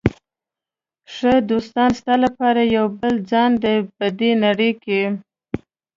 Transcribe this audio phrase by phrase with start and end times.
[1.13, 5.01] ښه دوست ستا لپاره یو بل ځان دی په دې نړۍ کې.